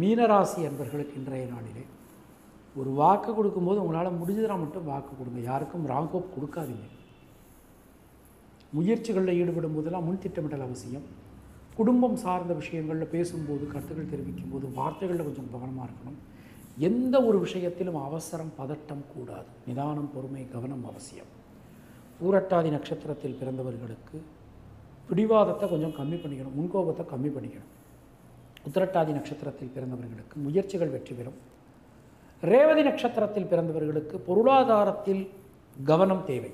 மீனராசி 0.00 0.60
என்பர்களுக்கு 0.68 1.16
இன்றைய 1.16 1.46
நாளிலே 1.46 1.84
ஒரு 2.76 2.90
வாக்கு 2.90 3.34
கொடுக்கும்போது 3.34 3.82
உங்களால் 3.82 4.20
முடிஞ்சதுனா 4.20 4.58
மட்டும் 4.64 4.88
வாக்கு 4.92 5.12
கொடுங்க. 5.16 5.40
யாருக்கும் 5.40 5.86
ராங்கோப் 5.86 6.32
கொடுக்காதீங்க. 6.36 6.88
முயற்சிகளில் 8.76 9.38
ஈடுபடும் 9.40 9.74
போதெல்லாம் 9.76 10.04
முன் 10.04 10.18
திட்டமிடல் 10.18 10.64
அவசியம். 10.66 11.06
குடும்பம் 11.76 12.16
சார்ந்த 12.16 12.52
விஷயங்களில் 12.54 13.12
பேசும்போது 13.14 13.64
கருத்துக்கள் 13.66 14.12
தெரிவிக்கும் 14.12 14.52
போது 14.52 14.66
வார்த்தைகளில் 14.78 15.26
கொஞ்சம் 15.28 15.50
கவனமாக 15.54 15.88
இருக்கணும். 15.88 16.18
எந்த 16.88 17.22
ஒரு 17.22 17.38
விஷயத்திலும் 17.38 17.98
அவசரம் 18.08 18.52
பதட்டம் 18.58 19.04
கூடாது. 19.14 19.48
நிதானம் 19.68 20.10
பொறுமை 20.14 20.42
கவனம் 20.54 20.84
அவசியம். 20.84 21.30
பூரட்டாதி 22.20 22.70
நட்சத்திரத்தில் 22.76 23.38
பிறந்தவர்களுக்கு 23.40 24.18
பிடிவாதத்தை 25.08 25.66
கொஞ்சம் 25.68 25.96
கம்மி 25.98 26.16
பண்ணிக்கணும். 26.22 26.56
முன்கோபத்தை 26.58 27.04
கம்மி 27.12 27.30
பண்ணிக்கணும். 27.36 27.72
உத்திரட்டாதி 28.68 29.12
நட்சத்திரத்தில் 29.18 29.74
பிறந்தவர்களுக்கு 29.74 30.36
முயற்சிகள் 30.46 30.94
வெற்றி 30.94 31.14
பெறும். 31.14 31.38
ரேவதி 32.42 32.82
நட்சத்திரத்தில் 32.82 33.50
பிறந்தவர்களுக்கு 33.52 34.16
பொருளாதாரத்தில் 34.28 35.22
கவனம் 35.84 36.24
தேவை. 36.24 36.52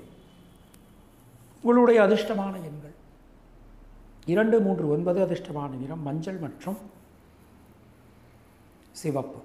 உங்களுடைய 1.66 1.98
அதிர்ஷ்டமான 2.02 2.54
எண்கள். 2.68 2.94
இரண்டு 4.32 4.56
மூன்று 4.64 4.84
ஒன்பது 4.94 5.20
அதிர்ஷ்டமான 5.26 5.70
நிறம் 5.80 6.02
மஞ்சள் 6.02 6.38
மற்றும் 6.44 6.76
சிவப்பு. 9.00 9.38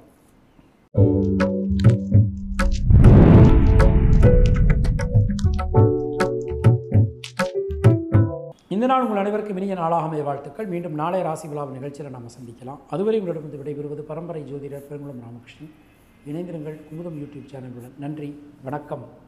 இந்த 8.68 8.86
நாள் 8.86 9.04
உங்கள் 9.06 9.22
அனைவருக்கும் 9.22 9.58
இனிய 9.58 9.74
நாளாக 9.74 10.06
அமைய 10.08 10.24
வாழ்த்துக்கள். 10.24 10.68
மீண்டும் 10.68 10.94
நாளை 10.94 11.22
ராசி 11.22 11.48
விழாவின் 11.48 11.78
நிகழ்ச்சியில் 11.78 12.12
நாம் 12.12 12.36
சந்திக்கலாம். 12.38 12.80
அதுவரை 12.90 13.20
உங்களிடமிருந்து 13.20 13.64
விடைபெறுவது 13.64 14.06
பரம்பரை 14.12 14.44
ஜோதிடர் 14.52 14.88
பெருங்குளம் 14.92 15.24
ராமகிருஷ்ணன். 15.28 15.74
இணைந்திருங்கள் 16.28 16.80
குமுதம் 16.90 17.20
யூடியூப் 17.24 17.50
சேனலுடன். 17.54 17.98
நன்றி 18.00 18.30
வணக்கம். 18.64 19.28